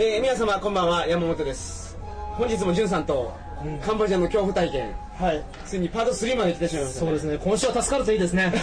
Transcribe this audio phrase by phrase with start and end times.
[0.00, 1.98] えー、皆様こんばんは山本です
[2.36, 3.34] 本日もじゅんさんと、
[3.84, 5.42] カンボジアの恐怖体験はい。
[5.66, 7.36] ついにパート3まで来てしまいました、そうですね。
[7.42, 8.52] 今週は助かるといいですね。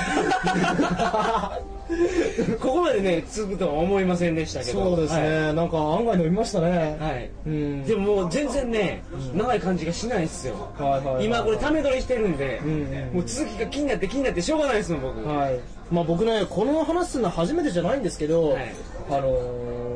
[2.61, 5.51] ここまでね続くとは思いませんでしたけどそうですね。
[5.51, 6.69] なんか案外伸びましたね。
[6.69, 6.79] はい、
[7.11, 7.83] はいうん。
[7.83, 15.59] でももう全然ね、長い感じがしないですよはいはいはい今これため撮りしてるんで、んうんもう続きが気になって気になってしょうがないですもん僕、はい。
[15.91, 18.73] まあ僕ね、この話するのは初めてじゃないんですけど、はい
[19.09, 19.27] あの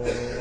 [0.04, 0.39] ー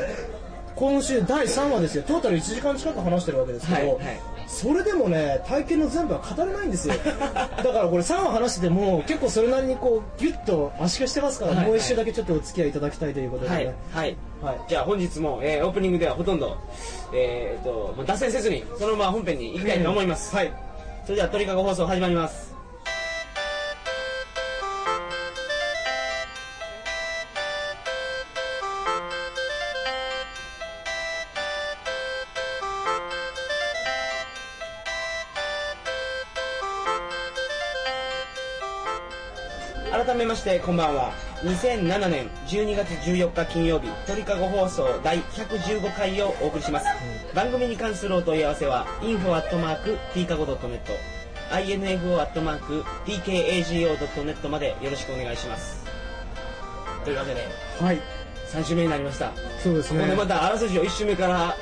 [0.79, 2.05] 今週第3話ですよ。
[2.05, 6.95] トータル1時間近く話してるわけですけど、はいはいそれでもね、体験の全部は語れないんですよ。
[7.05, 13.57] だからこれ3話話してても、結構それなりにこう、ギュッと圧縮してますから、はいもう一周だけちょっとお付き合いいただきたいということでね。
[13.57, 13.73] はい、は
[14.07, 16.57] いはいじゃあ本日も、えーオープニングではほとんど、
[17.13, 20.53] えー、とまあ脱線せずにそのまま本編に行きたいと思います、はい。
[21.05, 22.48] それでは鳥かご放送始まります
[40.49, 46.87] 改めましてこんばんは2007年12月14日金曜日鳥かご放送第115回をお送りします、
[47.35, 50.79] 番組に関するお問い合わせは info.tkago.net
[53.11, 55.85] info.tkago.net までよろしくお願いします。
[57.05, 57.47] というわけで
[57.81, 58.01] はい。
[58.51, 59.33] 3週目になりました。
[59.63, 60.01] そうですね。
[60.01, 61.55] ここでまたあらすじを1週目から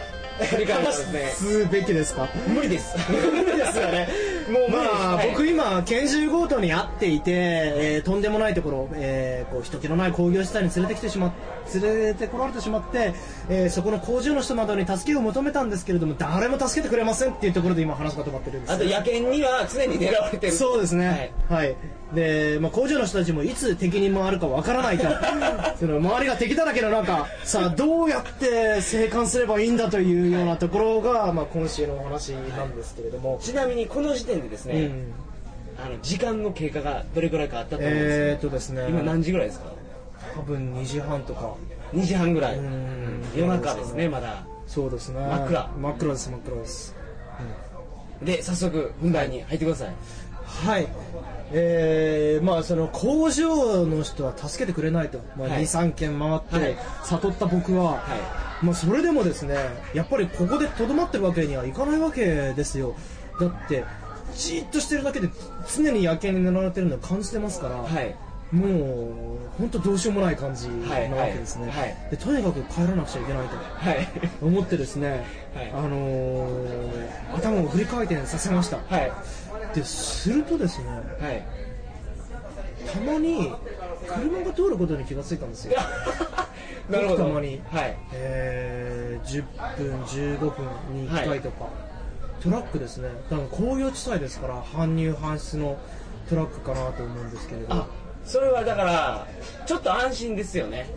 [0.46, 1.30] 振り返りますね。
[1.34, 2.28] すべきですか？
[2.46, 2.94] 無理です。
[3.10, 4.08] 無理ですよね。
[4.50, 5.30] もうまあ、はい。
[5.30, 11.32] 僕今拳銃強盗に会っていて、えーとんでもないところ、えーこう人気のない工業地帯に連れてきてしま
[11.74, 13.14] 連れてこられてしまって、
[13.48, 20.52] えーそこの工場の人などに助けを求めたんですけれども誰も助けてくれませんっていうところで今話が止まってるんですあと野犬には常に狙われてる。
[20.52, 21.32] そうですね。
[21.48, 21.76] はい、
[22.14, 25.06] で、まあ、工場の人たちもいつ敵に回るかわからないと。
[25.78, 35.12] その周りが敵だらけの中さあどうやって生還すればいいんだというようなところが、まあ、今週のお話なんですけれども、ちなみにこの時点でですね、うん。
[35.84, 38.86] あの時間の経過がどれくらいかあったと思うんですえーっとですね。
[38.88, 39.66] 今何時ぐらいですか？
[40.34, 41.54] 多分2時半とか。
[41.92, 42.58] 2時半ぐらい。
[42.58, 43.22] ん。
[43.36, 44.44] 夜中ですねまだ。
[44.66, 45.20] そうですね。
[45.20, 45.70] 真っ暗。
[45.78, 46.96] 真っ暗です真っ暗です。
[48.22, 49.94] で早速本題に入ってください。
[50.44, 50.88] はい。
[51.52, 55.62] えー、まあその工場の人は助けてくれないと、まあ、はい。
[55.62, 56.76] 23軒回って、はい。
[57.04, 59.54] 悟った僕は、はまあ、それでもですね
[59.94, 62.94] やっぱりここでとどまってるわけにはいかないわけですよ。
[63.40, 63.84] だって
[64.36, 65.28] じーっとしてるだけで
[65.74, 68.14] 常に野犬に狙われてるのを感じてますから、はい。
[68.52, 73.56] もう本当どうしようもない感じなはいわけですね、はいはいでとにかく帰らなくちゃいけないと。
[73.56, 74.08] はい。
[74.40, 75.70] 思ってですね、はい。
[75.72, 78.76] あのー頭を振り回転させました。
[78.76, 79.12] はい。
[79.74, 81.42] でするとですねはい。
[82.86, 83.52] たまに
[84.06, 85.76] 車が通ることに気がついたんですよ。
[86.88, 87.24] なるほど。
[87.24, 87.60] たまに。
[87.72, 87.96] はい。
[88.12, 90.50] えー、10分15分
[90.94, 91.68] に1回とか、
[92.46, 93.08] トラックですね。
[93.28, 95.76] 多分工業地帯ですから搬入搬出の
[96.30, 97.74] トラックかなと思うんですけれど。
[97.74, 97.86] あ
[98.24, 99.26] それはだから
[99.66, 100.90] ちょっと安心ですよね、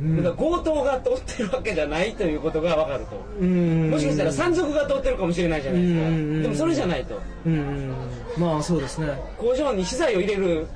[0.00, 0.16] うん。
[0.16, 3.90] だから強盗が通ってるわけじゃないということが分かると、うん。
[3.90, 7.20] もしかしたら山賊が通ってるかもしれないじゃないですか、うんでもそれじゃないと。
[7.46, 7.94] うん
[8.36, 9.08] まあそうですね。
[9.38, 10.66] 工場に資材を入れる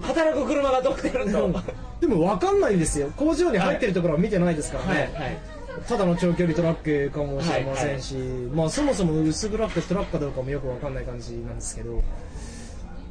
[0.00, 1.52] 働く車が通ってると、
[2.00, 3.10] でも分かんないんですよ。
[3.16, 5.53] 工場に入ってるところは見てないですからね、はいはい
[5.88, 8.14] ただの長距離トラックかもしれませんし、
[8.52, 12.02] まあそもそも薄暗くてトラックかどうかもよくわかんない感じなんですけど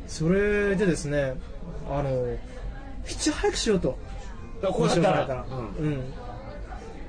[0.07, 1.35] それでですね
[1.90, 2.38] あの
[3.06, 3.97] ヒッチハイクしようと。
[4.62, 5.46] 面白いから、
[5.78, 6.13] うん。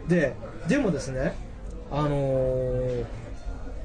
[0.08, 0.34] で
[0.66, 1.34] でもですね
[1.90, 3.04] あのー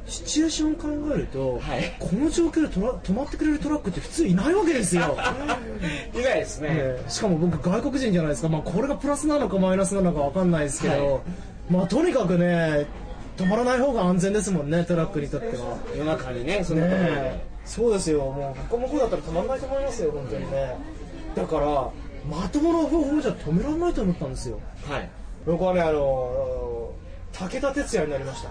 [0.10, 1.96] シチュエーション考えると、はい。
[2.00, 5.16] この状況でトラ止まってくれるトラックって普通いないわけですよ。
[6.14, 7.10] いないですね、ええ。
[7.10, 11.22] しかも僕外国人じゃないですか、まあ、これがプラスなのかマイナスなのかわかんないですけど、はい
[11.70, 12.88] まあとにかくね
[13.38, 15.78] 止まらない方が安全ですもんねトラックにとっては。
[15.96, 18.20] 夜中にねそんねそうですよ。
[18.20, 20.76] もうここ向こうだったら止まらないと思いますよ本当にね。
[21.36, 21.66] だから
[22.30, 24.60] まともな方法じゃ止められないと思ったんですよ。
[24.88, 25.10] はい。
[25.46, 26.92] 僕はねあの
[27.32, 28.50] 武田鉄矢になりました。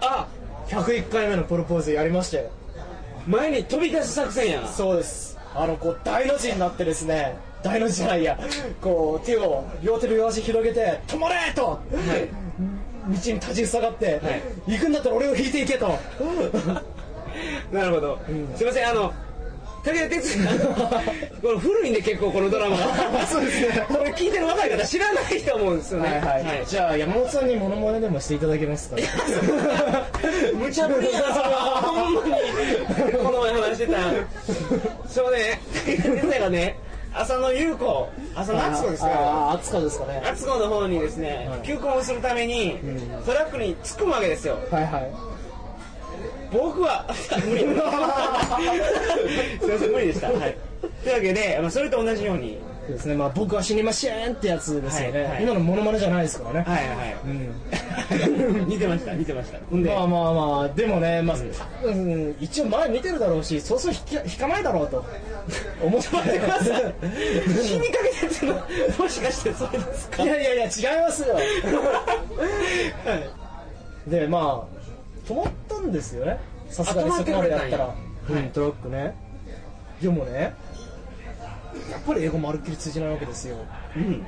[0.00, 0.26] あ
[0.68, 2.50] ！101回目のプロポーズやりましたよ
[3.26, 5.38] 前に飛び出す作戦やそうです。
[5.54, 7.36] あのこう大の字になってですね。
[7.62, 8.38] 大の字じゃないや。
[8.80, 12.45] こう手を両手両足広げて「止まれ!」とはい
[13.08, 14.30] 道に立ちふさがって、は
[14.66, 14.72] い。
[14.72, 15.88] 行くんだったら俺を引いていけと。
[17.72, 18.18] なるほど、
[18.56, 19.12] すいませんあの
[19.84, 20.46] 武田鉄矢
[21.42, 22.76] この古いんで結構このドラマ。
[22.76, 23.84] が そうですね。
[23.86, 26.08] これ聞いてる若い方知らないと思うんですよね。
[26.08, 28.96] はいはい、じゃあ山本さんにモノマネでもしていただけますか？
[30.54, 31.12] 無茶ぶり。
[31.12, 32.32] やなそれはほんまに。
[33.12, 33.98] この前話してた。
[35.08, 36.76] そうね武田鉄矢がね
[37.20, 38.08] 浅野優子。
[38.34, 40.22] 浅野敦子ですか敦子ですかね。
[40.24, 41.62] 敦子の方にですね、はい。
[41.62, 42.78] 求婚をするために、ん。
[43.24, 44.58] トラックに突っ込むわけですよ。
[44.70, 45.36] はいはい。
[46.52, 47.06] 僕は
[47.44, 47.64] 無理。
[49.60, 50.56] すいません無理でした、はい、
[51.02, 52.58] というわけで、まあ、それと同じように
[52.92, 53.14] ですね。
[53.14, 55.42] まあ僕は死にませんってやつですよね、はいはい。
[55.42, 57.16] 今のモノマネじゃないですからね、はいはい。
[57.24, 58.66] うん。
[58.68, 59.58] 似てました似てました。
[59.70, 61.36] まあまあまあでもね、まあ
[61.84, 65.04] うん、一応前見てるだろうしそうそう引き引かないだろうと。
[65.80, 66.94] 思って待ってください
[67.62, 68.54] 死にかけてっての
[68.98, 70.24] もしかしてそれですか？
[70.24, 71.38] いやいやいや違いますよ。
[74.08, 76.38] でまあ止まったんですよね。
[76.68, 79.14] さすがにそこまでやったら、あ止まってくれたんやうん、トラックね。
[80.02, 80.54] でもね
[81.96, 83.56] やっぱり英語まるっきり通じないわけですよ。
[83.96, 84.26] うん。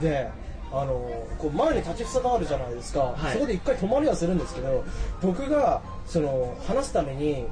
[0.00, 0.30] で
[0.70, 3.32] あのこう前に立ちふさがあるじゃないですか、はい。
[3.32, 4.84] そこで一回止まりはするんですけど
[5.22, 7.46] 僕がその話すために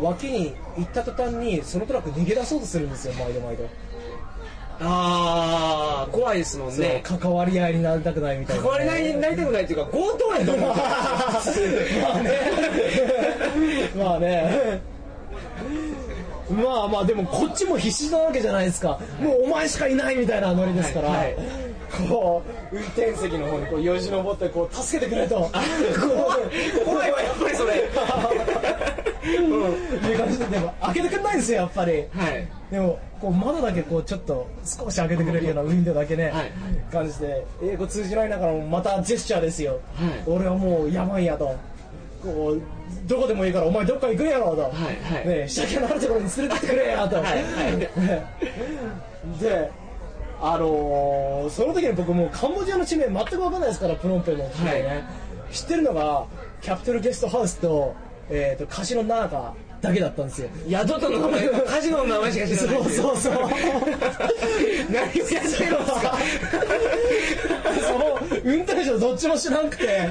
[0.00, 3.64] 脇に行った途端にそのトラック逃げ出そうとするんですよ毎度毎度、
[4.80, 7.02] ああ怖いですもんね。
[7.04, 10.70] そう関わり合いになりたくないみたいな関わりないになりたくないっていうか強盗やと思う。
[10.76, 12.30] まあね。
[13.96, 14.95] まあね
[16.50, 18.98] まあまあでもこっちも必死なわけじゃないですか。
[19.20, 21.46] もうお前しかいないみたいなノリですから、はいはい。
[22.08, 25.36] こう運転席の方にこうよじ登ってこう助けてくれと。
[25.36, 27.74] こう怖いわやっぱりそれ。
[29.26, 31.92] いう感じででも開けてくれないんですよやっぱり。
[31.92, 32.48] はい。
[32.70, 36.52] でもこう窓だけこうちょっと少し開けてくれるようなウィンドウだけね、はい。
[36.92, 40.22] 感じで英語通じない中またジェスチャーですよ、はい。
[40.26, 41.56] 俺はもうやばいやと
[42.26, 42.62] こう
[43.06, 45.28] どこでもいいからお前どっか行くんやろと、はいはい。
[45.28, 47.76] ねえ鮭のあるところに連れてってくれやと、はいはい。
[47.78, 47.90] ね
[49.40, 49.70] で
[50.40, 55.04] あのーその時に僕もうカンボジアの地名全く分かんないですからプノンペンの地名ね、
[55.50, 56.26] 知ってるのが
[56.60, 57.94] キャピトルゲストハウスと,、
[58.28, 59.54] えー、とカジノナーガ
[59.88, 60.48] だけだったんですよ。
[60.68, 63.34] 宿との名前カジノの名前しか知らないそうそうそう。
[63.34, 65.60] 何をやってるんです
[66.02, 66.18] か？
[67.86, 70.08] その運転手どっちも知らんくて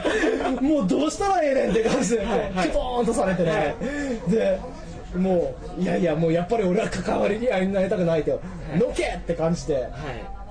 [0.61, 2.51] もうどうしたらええねんって感じではいはい。
[2.53, 3.75] キュトーンとされてね、
[4.27, 4.59] で
[5.17, 8.39] もういやいやもうやっぱり俺は関わりになりたくないと
[8.75, 9.85] 「のけ!」って感じで、はい。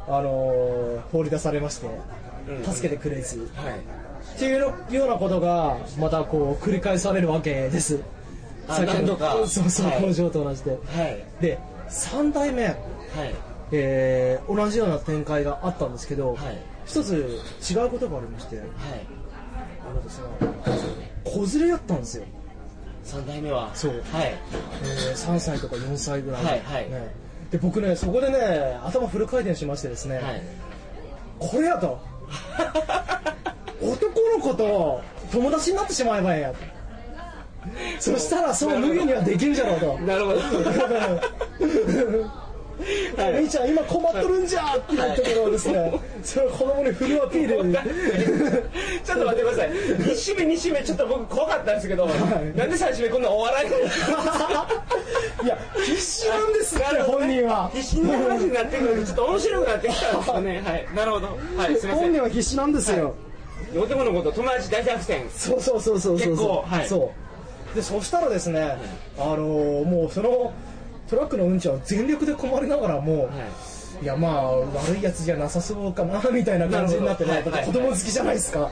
[0.06, 1.86] あのー放り出されまして
[2.48, 3.74] うん助けてくれず、はい。
[4.36, 8.00] っていうようなことがまたこう繰り返されるわけです
[8.68, 9.36] あさっきの何度か。
[9.46, 10.00] そうそうはい。
[10.02, 11.24] 工場と同じで、はい。
[11.40, 11.58] で
[11.88, 12.64] 3代目。
[12.64, 12.74] はい。
[13.72, 16.58] えー同じような展開があったんですけど、はい。
[16.86, 17.40] 一つ
[17.70, 18.58] 違うことがありまして。
[18.58, 18.66] はい。
[19.88, 22.24] あのですね子連れやったんですよ、
[23.02, 23.70] 三代目は。
[23.74, 23.92] そう。
[24.12, 24.34] はい。
[24.82, 26.42] えー3歳とか4歳ぐらい。
[26.42, 26.90] で,、はいはい。
[26.90, 27.14] ね、
[27.50, 30.42] で僕ねそこでね頭フル回転しましてですね、はい。
[31.38, 31.98] これやと。
[33.82, 36.56] 男の子と友達になってしまえばええやと
[37.98, 39.98] そしたらそう無限にはできんじゃろうと。
[40.00, 40.40] なるほど。
[43.16, 47.72] お兄ちゃん今困っとるんじゃっていうところをですねそれを子供にフルアピール
[49.04, 49.70] ちょっと待ってください。
[49.70, 53.74] 2週目2週目ちょっと僕怖かったんですけど、なんで最初目こんなお笑いに
[55.44, 55.56] いや
[55.86, 57.70] 必死なんですってなるほど本人は。
[57.72, 60.62] 必死の話になってくるとちょっと面白くなってきたんですかね。
[60.66, 60.88] はい。
[60.96, 61.38] なるほど。
[61.56, 62.02] はいすいません。
[62.02, 63.14] 本人は必死なんですよ、
[63.76, 66.28] 男の子と友達大作戦そうそうそうそうそう。
[66.30, 66.88] 結構はい。
[66.88, 67.10] そう
[67.74, 68.76] でそしたらですね
[69.18, 70.52] あのーもうその
[71.08, 73.28] トラックのうんちゃんは全力で困りながらも、
[74.02, 78.68] い、やまあ悪いやつじゃなさそうかな みたいな感じになってね子供好きじゃないですか、は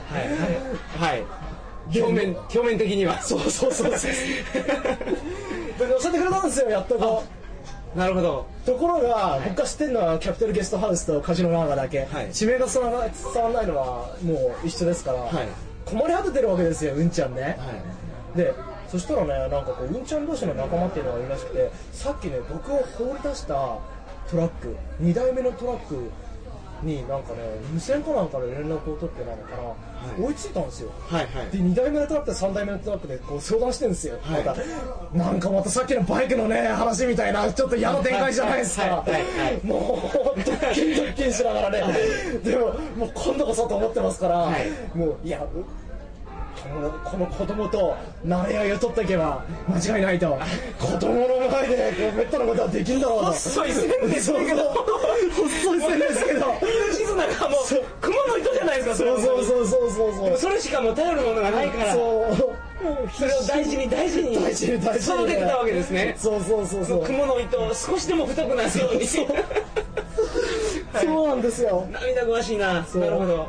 [0.99, 1.01] い。
[1.01, 1.11] はい。
[1.11, 1.23] はい。
[1.95, 3.21] 表面表面的には。
[3.21, 3.91] そうそうそう。
[3.91, 4.01] そう
[5.77, 7.23] で乗せてくれたんですよやっとこ
[7.95, 8.47] なるほど。
[8.63, 12.31] うところが、僕が知ってるのはキャピタルゲストハウスとカジノナーガだけ、はい。
[12.31, 15.47] 地名が伝わら伝わらないのはもう一緒ですから、はい。
[15.85, 17.71] 困り果ててるわけですようんちゃんね、は
[18.35, 18.37] い。
[18.37, 18.53] で
[18.93, 23.55] そしたらねなんかこううんちゃん同士の仲間っていうのがいるらしくてさっきね僕を放り出した
[24.29, 26.11] トラック2台目のトラック
[26.83, 27.39] になんかね
[27.71, 29.55] 無線かなんかで連絡を取ってなのか
[30.19, 30.91] な、追いついたんですよ。
[31.07, 31.49] はいはい。
[31.49, 34.43] で2台目のトラックと3台目のトラックでこう相談してるんですよ、はい。
[34.43, 34.61] また
[35.17, 41.81] なんかまたさっきのバイクのね話みたいなちょっと嫌な展開じゃないですか、はいはいはいもうドッキンドッキンしながらね、
[42.43, 44.97] でももう今度こそと思ってますから、はい。
[44.97, 45.47] もういやう
[46.63, 50.39] このこの子供と慣れ合いを取っていけば間違いないと。
[50.79, 53.31] 子供の前でこうめったなことはできんだろうと。
[53.33, 54.57] 細い線ですけど
[55.33, 56.45] そうそう細い線ですけど。
[56.93, 57.83] 地図なんかもうそう。
[57.99, 60.37] 雲の糸じゃないですかそうそうそうそうそうそう。
[60.37, 61.93] それしかもう頼るものがないから。
[61.93, 62.53] そう。
[63.13, 65.19] それを大事に大事に大事に大事に。
[65.19, 66.15] 育ててたわけですね。
[66.17, 67.05] そうそうそうそう。
[67.05, 69.05] 雲の糸を少しでも太くなるように。
[69.05, 69.27] そう。
[71.27, 71.87] なんですよ。
[71.91, 72.85] 涙ぐわしいな。
[72.93, 72.97] う。
[72.97, 73.47] なるほど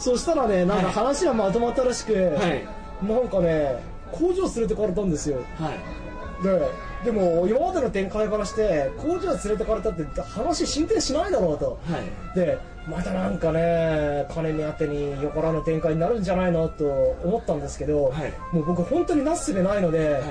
[0.00, 2.66] そしたらねなんか話はまとまったらしく、はい。
[3.06, 5.44] なんかね工場連れてかれたんですよ。
[5.56, 6.42] はい。
[6.42, 12.38] ででも今までの展開からして工場連れてかれたって話進展しないだろうと、はい。
[12.38, 16.84] でまたなんかね金目当てに横らの展開になるんじゃないのと
[17.24, 18.32] 思ったんですけど、はい。
[18.52, 20.22] もう僕本当になすすべないので、はい。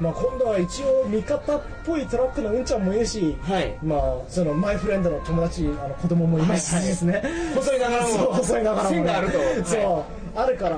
[0.00, 3.78] まあ、今度は一応味方っぽいトラックのうんちゃんもいるし、はい。
[3.82, 7.22] まあ、そのマイフレンドの友達あの子供もいますしはいはいですね、
[7.54, 8.08] 細いながらも。
[8.08, 9.38] そう細いながらも、ね、線があると。
[9.64, 10.04] そう、は
[10.36, 10.76] あるから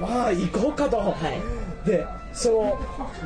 [0.00, 1.88] まあ行こうかと、はい。
[1.88, 2.06] で
[2.38, 2.78] その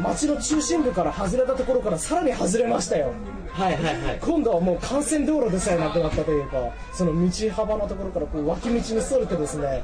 [0.03, 3.13] 街の中心部から外れたところからさらに外れましたよ。
[3.51, 4.19] はいはいはい。
[4.19, 6.57] 今度はもう幹線道路でさえなくなったというか
[6.95, 8.87] その道幅のところからこう脇道に沿
[9.23, 9.83] えてですね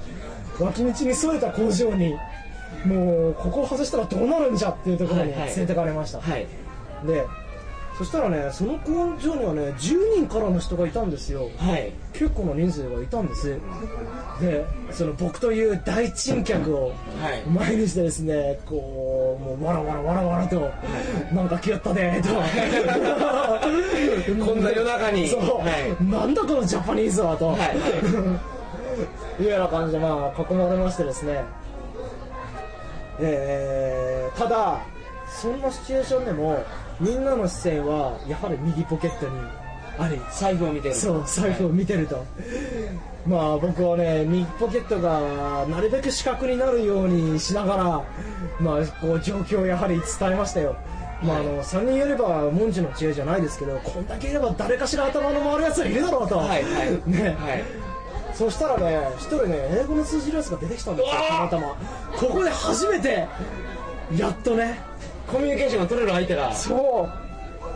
[0.58, 2.16] 脇道に沿えた工場に
[2.86, 5.48] もうここを外したらどうなるんじゃっていうところにはいはい。
[5.50, 6.46] 連れてかれました、はい。
[7.06, 7.26] で
[7.98, 11.50] そしたらねその工場にはね10人からの人がいたんですよ。
[11.58, 11.92] はい。
[12.12, 13.58] 結構な人数がいたんです。
[14.40, 17.42] でその僕という大珍客をはい。
[17.50, 20.70] 前にしてですねこうもうわらわらわらわらと
[21.34, 22.28] なんか来よったでと。
[24.46, 25.26] こんな夜中に。
[25.26, 25.64] そう、は
[26.00, 26.04] い。
[26.04, 27.58] なんだこのジャパニーズはと、はい。
[29.42, 31.42] い、うような感じでまあ囲まれましてですね。
[33.20, 34.78] えーただ
[35.28, 36.64] そんなシチュエーションでも
[37.00, 39.32] みんなの視線はやはり右ポケットに
[39.98, 42.24] あり財布を見てるそう財布を見てると、
[43.26, 47.84] まあ僕はね右ポケットがなるべく四角になるようにしながら
[48.60, 50.76] まあこう状況をやはり伝えましたよ。
[51.22, 56.62] まああの3人いれば文字の知恵じゃないですけどこんだけいれば誰かしら頭の回るやつはいるだろうと、はいはい。
[57.10, 57.36] ね。
[57.40, 57.64] はい。
[58.34, 61.76] そしたらね一人ね英語の通じるやつが出てきたんですよたまたま。
[62.16, 63.26] ここで初めて
[64.16, 64.87] やっとね
[65.30, 66.42] コミュニケーションが取れる相手が。
[66.44, 67.08] はそ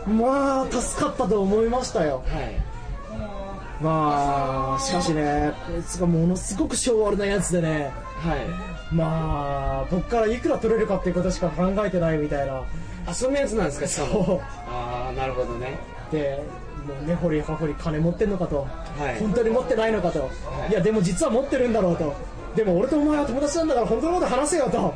[0.07, 0.09] う。
[0.09, 2.23] まあ助かったと思いましたよ。
[2.27, 3.83] い。
[3.83, 7.91] まあしかしねこいつがものすごく性悪なやつでね。
[8.19, 8.93] はい。
[8.93, 12.63] まあ僕からいくら取れるかっていうことしか考えてないみたいな。
[13.05, 15.77] あそんなやつなんですかそああなるほどね。
[16.09, 16.43] うで
[16.87, 18.67] もう根掘り葉掘り金持ってんのかと、
[18.97, 19.19] はい。
[19.19, 20.29] 本当に持ってないのかと、
[20.69, 22.13] い、やでも実は持ってるんだろうと
[22.55, 24.93] でも俺とお前は友達なんだから本当のこと話せよと、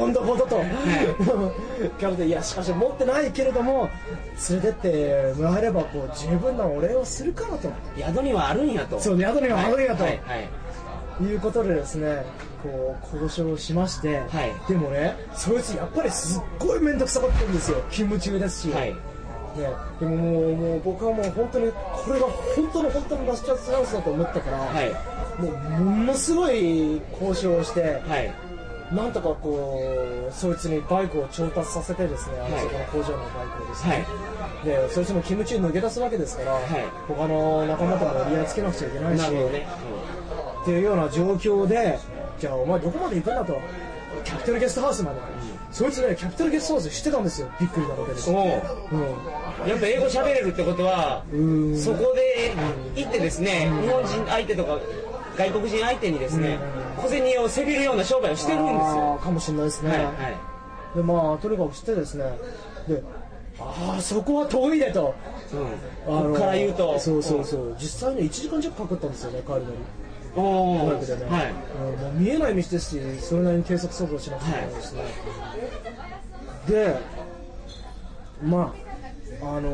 [0.00, 0.62] 呼んだことと、
[1.98, 3.90] キャプテンいやしかし持ってないけれども
[4.50, 7.68] 連れてってもらえればこう十分なお礼をするからと。
[7.96, 9.00] 宿にはあるんやと。
[9.00, 10.20] そう宿にはあるんやと、はい。
[10.24, 11.24] はい。
[11.24, 12.24] いうことでですね
[12.62, 14.52] こう交渉しまして、はい。
[14.68, 17.78] でもねそいつやっぱりすっごい面倒くさがってるんですよ。
[17.90, 18.94] 勤務中ですし、はい
[19.56, 19.68] ね、
[20.00, 24.90] でももうもう僕はもう本当にこれが本当の本当のラストチャンスだと思ったから、はい。
[25.40, 28.32] もうものすごい交渉をして、はい。
[28.94, 32.64] なんとかこうそいつにバイクを調達させてですねあのはい。
[32.64, 34.06] そこの工場のバイクをですね、
[34.62, 34.66] はい。
[34.66, 36.62] でそいつも勤務中抜け出すわけですから、い。
[37.08, 39.30] 他の仲間とも折り合いつけなくちゃいけないし。
[39.30, 39.66] ね。
[40.62, 41.98] っていうような状況で
[42.38, 43.60] じゃあお前どこまで行くんだと。
[44.24, 45.18] キャピトルゲストハウスまで、
[45.72, 47.48] そいつねキャピトルゲストハウス知ってたんですよ。
[47.58, 48.18] びっくりなことで。
[48.20, 48.50] すおおうん。
[49.66, 51.78] やっぱ英語喋れるってことはうん。
[51.78, 52.54] そこで
[52.94, 54.78] 行ってですね日本人相手とか
[55.36, 56.58] 外国人相手にですね
[56.98, 60.96] 小銭をせびるような商売をしてるんですあよーかもしれないですね、はいはい。
[60.96, 62.24] でまあとにかく知ってですね。
[62.86, 63.02] で
[63.58, 65.14] ああそこは遠いでと。
[65.52, 65.58] うん。
[66.06, 66.98] こあのっから言うと。
[66.98, 67.76] そうそうそう。
[67.78, 69.76] 実際ね1時間弱かかったんですよね帰るのに
[70.34, 70.40] お
[70.84, 71.50] おバイクでね、はい。
[71.50, 75.02] うんもう見えない道ですしそれなりに低速走行しなくちゃいけないですね、
[76.68, 76.96] で
[78.42, 78.74] ま
[79.42, 79.70] ああの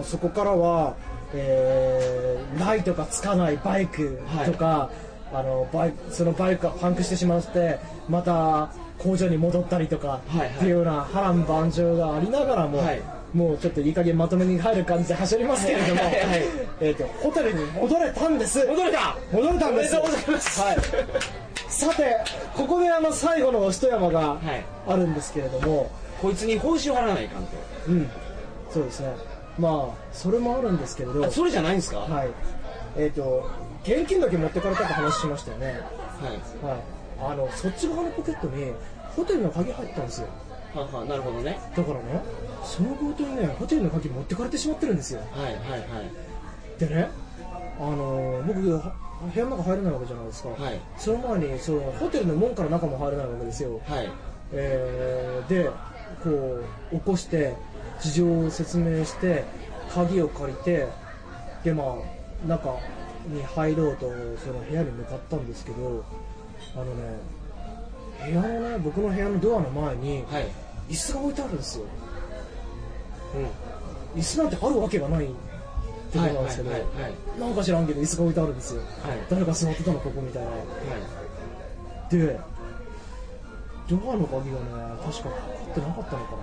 [0.00, 0.96] ーそこからは、
[1.34, 4.90] えーライトがつかないバイクとか、
[5.32, 7.78] あのバイクそのバイクがパンクしてしまって
[8.08, 10.48] また工場に戻ったりとか、はいはい。
[10.48, 13.00] っていうような波乱万丈がありながらも、はい
[13.34, 16.12] もうちょっといい加減まとめに入る感じで走りますけれども、はい。
[16.14, 16.42] はいはい
[16.80, 18.66] えー、とホテルに戻れたんです。
[18.66, 19.16] 戻れた。
[19.32, 19.96] 戻れたんです。
[19.96, 20.60] おめでとうございます。
[20.60, 20.76] はい、
[21.68, 22.16] さて
[22.54, 24.64] ここであの最後の一山がはい。
[24.86, 27.48] あるんですけれども、こいつに報酬払わないかんと。
[27.88, 28.10] うん。
[28.70, 29.14] そうですね。
[29.58, 31.24] まあそれもあるんですけれど。
[31.24, 31.98] あそれじゃないんですか？
[32.00, 32.28] はい。
[32.96, 33.50] えっ、と
[33.84, 35.66] 現金だけ持ってかれたって話しましたよね。
[35.66, 35.76] はい。
[36.66, 36.80] はい。
[37.32, 38.72] あのそっち側のポケットに
[39.16, 40.28] ホテルの鍵入ったんですよ
[40.74, 41.58] ははなるほどね。
[41.76, 42.22] だからね
[42.64, 45.20] その強盗にねホテルの鍵持ってかれてしまってるんですよ。
[45.32, 46.80] はいはいはい。
[46.80, 47.08] でね
[47.78, 48.94] あの僕は
[49.32, 50.80] 部屋の中入れないわけじゃないですか、はい。
[50.96, 54.10] その前にそのホテルの門から中も入れないわけですよ、はい。
[54.52, 55.70] えーで
[56.22, 56.64] こう
[56.96, 57.54] 起こして
[58.00, 59.44] 事情を説明して
[59.90, 60.88] 鍵を借りて
[61.64, 62.76] でまあ中
[63.28, 64.06] に入ろうと
[64.38, 66.04] その部屋に向かったんですけど
[66.74, 67.18] あのね
[68.24, 70.46] 部屋のね僕の部屋のドアの前にはい
[70.88, 71.84] 椅子が置いてあるんですよ。
[74.14, 74.20] うん。
[74.20, 75.34] 椅子なんてあるわけがないって
[76.18, 76.70] ことなんですけど、
[77.38, 78.88] なんか知らんけど椅子が置いてあるんですよ、はい。
[79.30, 80.50] 誰か座ってたのここみたいな。
[80.50, 80.56] は
[82.10, 82.38] で
[83.88, 86.36] ドアの鍵がね確かかかってなかったのか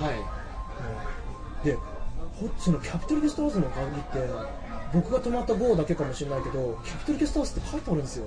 [0.00, 0.06] な。
[0.06, 0.12] は
[1.62, 1.66] い。
[1.66, 4.30] でほそのキャピトルゲストハウスの鍵って
[4.94, 8.26] 僕が泊まった号だけかもしれないけどキャピトルゲストハウスって書いてあるんですよ。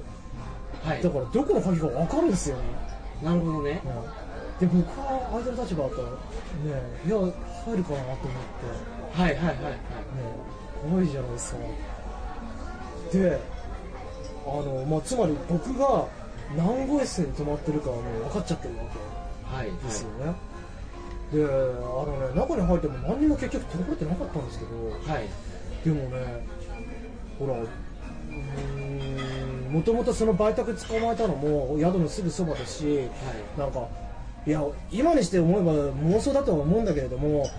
[0.83, 1.01] はい。
[1.01, 2.63] だからどこの鍵か分かるんですよね、
[3.23, 3.81] なるほどね
[4.61, 6.15] で僕は相手の立場だったらね
[7.03, 7.17] いや
[7.65, 9.19] 入るかなと思って。
[9.19, 9.55] はいはいはい。
[9.55, 9.73] はい。
[9.73, 9.79] ね
[10.89, 11.07] 怖い。
[11.07, 11.31] じゃない。
[11.31, 11.59] ですか
[13.11, 13.39] で
[14.45, 16.07] あの、まあ、つまり僕が
[16.55, 18.83] 何号室に泊まってるかはもう分かっちゃってるわ
[19.63, 20.33] けですよね、
[21.33, 24.71] であのね中に入っても何にも結局取れてなかったんですけど
[25.13, 25.27] はい。
[25.83, 26.47] でもね
[27.37, 27.57] ほらう
[29.69, 33.09] んもともとその売宅捕まえたのも宿のすぐそばですし
[33.57, 33.87] なんか
[34.47, 37.49] いや今にして思えば妄想だとは思うんだけれども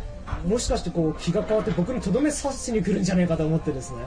[0.47, 3.99] もしかしてこう気が変わって僕にとどめ刺しに来るんじゃないかと思ってですね。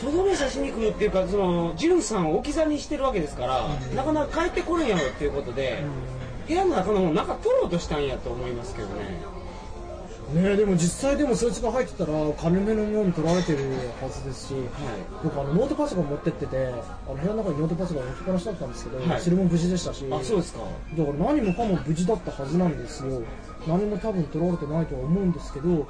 [0.00, 5.82] とどめ刺しに来るっていうかそのジュンさんを置き去りにしてるわけですから、なかなか帰ってこれんやろっていうことで、
[6.46, 9.20] 部屋の中のもの中取ろうとしたんやと思いますけどね
[10.32, 13.58] ねえでも実際でもそいつが入ってたら金目のように取られてる
[14.00, 14.60] はずですしは
[15.22, 16.56] 僕あのノートパソコン持ってってて
[17.06, 19.20] あの部屋の中にノートパソコン置きっぱなしだったんですけど、はい。
[19.20, 20.60] それも無事でしたしいあそうですか。
[20.96, 23.22] だから何もかも無事だったはずなんですよ。
[23.66, 25.84] 何も多分取られてないとは思うんですけどはい。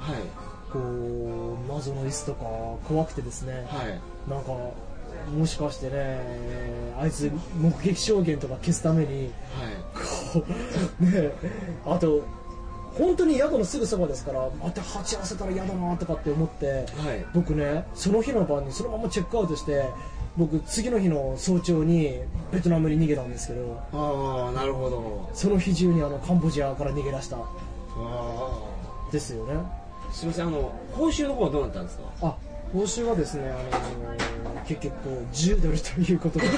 [0.71, 2.39] こう謎の椅子とか
[2.87, 4.01] 怖くてですね、はい。
[4.29, 6.19] なんかもしかしてね
[6.99, 9.31] あいつ目撃証言とか消すためにはい。
[10.33, 10.45] こ
[11.01, 11.31] うね
[11.85, 12.23] あと
[12.97, 16.81] 本当に宿のすぐそばですからまた鉢合わせたら嫌だなとかって思っては
[17.13, 17.25] い。
[17.33, 19.83] 僕ねその日の晩にそのままチェックアウトして
[20.37, 22.19] 僕次の日の早朝に
[22.51, 25.29] ベトナムに逃げたんですけどああなるほど。
[25.33, 27.37] その日中にあのカンボジアから逃げ出した。
[27.97, 28.59] あ
[29.11, 29.53] ですよね。
[29.55, 32.03] あすみませんあの報酬の方はどうなったんですか？
[32.21, 32.35] あ
[32.73, 34.25] 報酬はですね、あのー
[34.67, 36.47] 結局こう10ドルということで。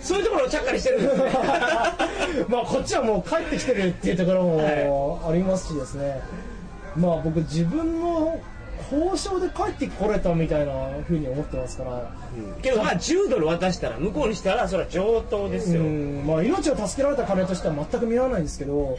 [0.00, 1.24] そういうところをちゃっかりしてるんですね
[2.48, 6.20] まあこっちはもう帰ってきてるっていうところもありますしですね、
[6.96, 8.40] まあ僕自分の
[8.90, 10.72] 交渉で帰ってこれたみたいな
[11.06, 12.12] ふうに思ってますから。
[12.62, 16.24] けどまあ10ドル渡したら向こうにしたらそれは上等ですよ、うん。
[16.26, 18.98] まあ命を助けられた金としては全く見合わないんですけどはい。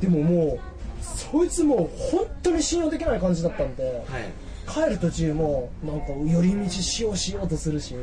[0.00, 0.60] でももう
[1.02, 4.32] そいつもう本当に信用できない感じだったんではい。
[4.66, 7.94] 帰る途中もなんか寄り道しようしようとするし。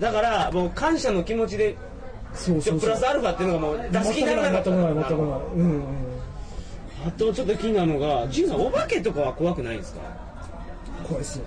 [0.00, 1.76] だからもう感謝の気持ちで
[2.34, 4.70] そうそうプラスアルファっていうのがもう出す気にならなかった。
[4.70, 5.82] 全くない全くないうんうん。
[7.06, 10.00] あとちょっと気になるのがジンさんお化けとかは怖くないんですか？
[11.08, 11.38] 怖いっす。
[11.38, 11.44] よ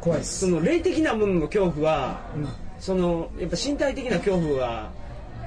[0.00, 0.40] 怖いっす。
[0.40, 2.48] その霊的なものの恐怖はうん。
[2.78, 4.90] そのやっぱ身体的な恐怖が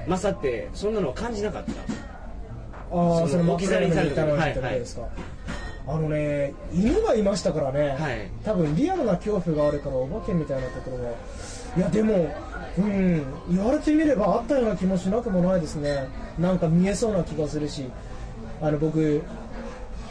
[0.07, 1.71] 勝ってそんなのは感じなかった。
[2.93, 4.51] ああ、そそのの置き去りにされたたのにはい。
[4.51, 5.07] ってことですか？
[5.87, 11.11] あのね、犬がいましたからね、はい多分リアルな恐怖があるからお化けみたいなところは。
[11.77, 12.33] いや、でも、
[12.77, 16.07] うん、言われてみればあったような気もしなくもないですね。
[16.37, 17.85] なんか見えそうな気がするし、
[18.61, 19.21] あの僕、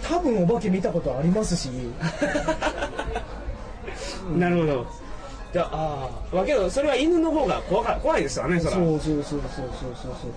[0.02, 1.68] 多分お化け見たことありますし、
[4.36, 4.86] なるほど
[5.52, 10.30] じゃああーけどそれは犬の方が怖か怖いですよねそらそうそうそうそうそうそうそう。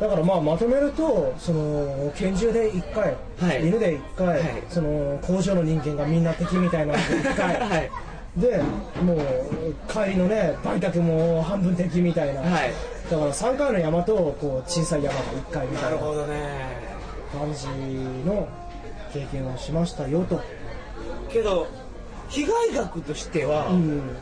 [0.00, 3.66] だからまあまとめるとその拳銃で1回、はい。
[3.66, 4.40] 犬で1回、はい。
[4.68, 7.90] その工場の人間がみんな敵みたいなので1回、 はい。
[8.36, 8.60] で
[9.00, 9.18] もう
[9.88, 12.72] 帰りのね売却も半分敵みたいな、はい。
[13.10, 16.94] だから3回の山とこう小さい山が1回みたなないるほどね。
[17.34, 17.66] 感じ
[18.28, 18.48] の
[19.12, 20.40] 経験をしましたよと、
[21.28, 21.66] けど
[22.28, 24.14] 被害額としてはうん、だ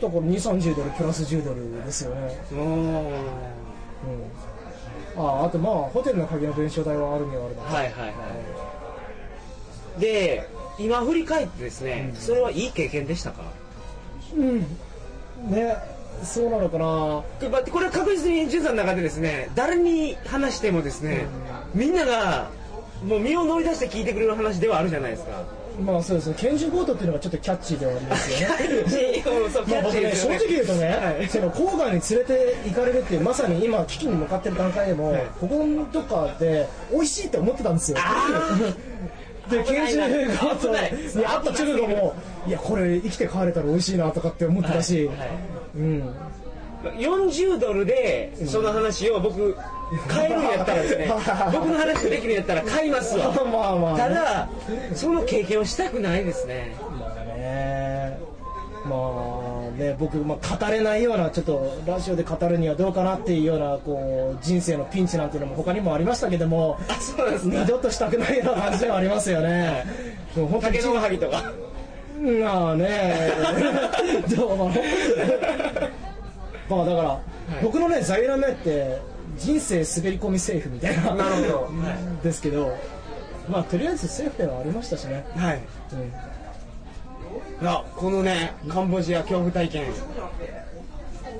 [0.00, 2.58] から2 3 0ドルプラス10ドルですよね、うん、
[5.16, 8.08] ああとまあホテルの鍵の弁償代はあるにはあるなはいはいは
[9.98, 10.00] い。
[10.00, 13.42] で今振り返ってですね、それはいい経験でしたか？
[14.36, 14.60] うん。
[15.50, 15.76] ね
[16.22, 16.84] そうなのかな。
[17.70, 21.26] これは確実に潤さんの中でですね誰に話してもですね、
[21.74, 22.50] みんなが
[23.04, 25.42] もう身を乗り出して聞いてくれる話ではあるじゃないですか
[25.80, 26.36] まあそうですね。
[26.38, 29.24] 拳銃強盗っていうのがちょっとキャッチーではありますよね。
[29.66, 31.28] まあ僕ね正直言うとね、はい。
[31.28, 35.26] その郊外に連れて行かれるっていうまさに今危機に向かってる段階でも、はい。
[35.40, 37.98] こことかで美味しいって思ってたんですよ。
[39.50, 40.92] で拳銃強盗危ない。
[40.92, 42.14] に会った直後も
[42.46, 45.28] いやこれ生きて帰れたら美味しいなとかって思ってたし、はいはい。
[45.76, 46.14] うん。
[46.82, 49.56] 40ドルでその話を僕
[50.08, 51.08] 買えるんやったらですね
[51.52, 53.32] 僕の話ができるんやったら買いますわ。
[53.44, 53.98] まあまあね。
[53.98, 54.48] ただ
[54.94, 56.74] その経験をしたくないですね。
[56.98, 58.18] まあね。
[58.84, 69.84] まあね僕、まあ、語れないようなちょっとラジオで語るにはどうかなっていうようなこう人生のピンチなんていうのも他にもありましたけどもあそうなんです二度としたくないような感じではありますよね、
[70.34, 71.52] もう本当に竹のはぎとか。
[72.20, 73.32] まあね。
[74.36, 74.70] どうも。
[76.68, 77.20] まあだから、
[77.62, 78.98] 僕のね座右の銘って
[79.40, 81.14] 人生滑り込みセーフみたいな。
[81.14, 81.70] なるほど。
[82.22, 82.76] ですけど
[83.48, 85.60] まあとりあえずセーフではありましたしね、はい。
[85.92, 87.64] うん。
[87.64, 89.84] いやこのねカンボジア恐怖体験。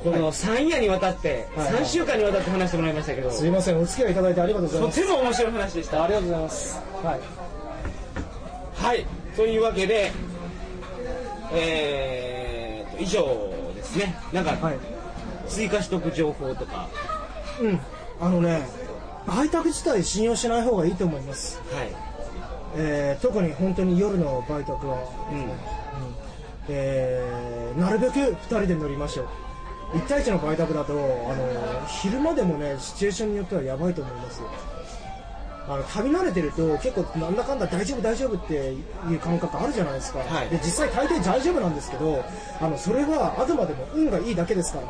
[0.03, 1.75] この3夜にわたって、はい。
[1.75, 3.79] はい3週間にわたって話してもらいましたけど、すいません。
[3.79, 5.01] お付き合いいただいてありがとうございとます。
[5.03, 6.05] ても面白い話でした。
[6.05, 6.81] ありがとうございます。
[7.03, 7.21] はい。
[8.75, 9.07] はい。
[9.37, 10.11] というわけで
[11.53, 14.15] えーと以上ですね。
[14.33, 14.79] なんか、はい。
[15.49, 16.89] 追加しとく情報とか
[17.61, 17.81] うん。
[18.21, 18.67] あのね
[19.27, 21.89] 売宅自体信用しない方がいいと思います、はい。
[22.77, 24.99] えー特に本当に夜の売宅は、
[25.31, 25.51] うん。
[26.69, 29.97] えーなるべく2人で乗りましょう。
[29.99, 34.41] 1対1の売宅だとあの昼間でもねシチュエーションによってはやばいと思います。
[35.69, 40.49] あの旅慣れてると結構なんだかんだ大丈夫大丈夫っていう感覚あるじゃないですか、はい。
[40.49, 42.25] で実際大抵大丈夫なんですけど
[42.61, 44.87] あのそれはあくまでも運がいいだけですから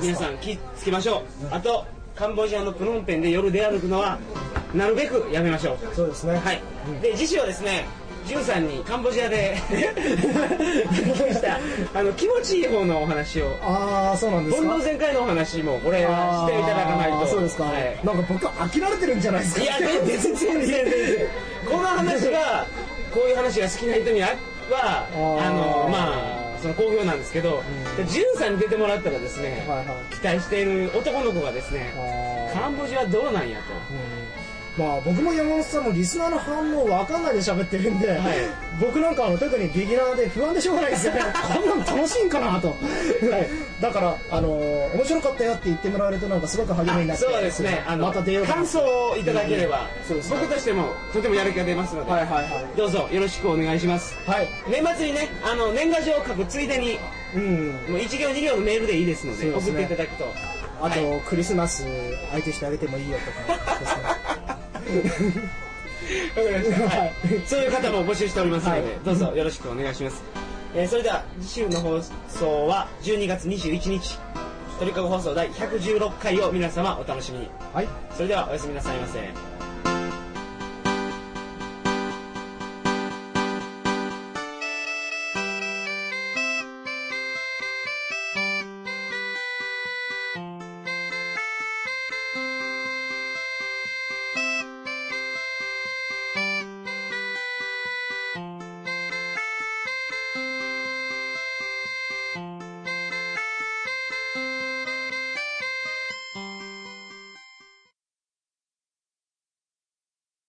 [0.00, 1.22] 皆さん気つけましょう。
[1.50, 4.18] あとカンボジアのプノンペンで夜出歩くのは
[4.74, 5.78] なるべくやめましょう。
[5.94, 6.36] そうですね。
[6.36, 6.60] はい、
[7.00, 7.86] で次週はですね
[8.26, 9.56] ジュンさんにカンボジアで
[11.94, 13.56] あの気持ちいい方のお話を。
[13.62, 14.78] ああそうなんですか。
[14.80, 17.26] 全開のお話もこれはしていただかないと。
[17.26, 17.98] そうですか、はい。
[18.04, 19.62] なんか僕飽きられてるんじゃないですか。
[19.62, 21.28] いや全然全然全然。
[21.70, 22.66] この話が
[23.12, 24.28] こういう話が好きな人には
[24.72, 27.64] あのまあその好評なんですけど、
[27.96, 30.14] でジュンさんに出てもらったらですね、はいはい。
[30.14, 31.92] 期待している男の子がですね
[32.54, 33.64] カンボジアどうなんやと。
[34.78, 38.18] まあ僕も山本さんもリスナーの反応分かんないで喋ってるんで、
[38.80, 41.20] 僕なんかあの特にビギナーで不安でしょうがないですよね。
[41.54, 42.74] こんなの楽しいんかなと、
[43.80, 47.84] だからあの面白かったよって言ってもらえるとなんかすごく励みになってそうですね。
[47.86, 50.36] あのまた出よう感想をいただければ、そうですね。
[50.40, 52.66] 僕としてもとてもやる気が出ますので、はいはいはい。
[52.74, 54.16] どうぞよろしくお願いします。
[54.26, 54.48] はい。
[54.68, 56.98] 年末にねあの年賀状を書くついでに
[57.34, 57.66] うん。
[57.88, 59.52] もう1行2行のメールでいいですのでね。
[59.54, 60.32] 送っていただくと。
[60.80, 61.20] あと、はい。
[61.20, 61.84] クリスマス
[62.30, 63.78] 相手してあげてもいいよとか。
[63.78, 64.02] ですね
[66.36, 67.12] わかりました、ははい。
[67.36, 68.90] い、そういう方も募集しておりますので、はい。
[69.04, 70.22] どうぞよろしくお願いします、
[70.74, 74.18] えーそれでは次週の放送は12月21日
[74.78, 77.48] 鳥かご放送第116回を皆様お楽しみに。
[77.72, 77.88] はい。
[78.16, 79.51] それではおやすみなさいませ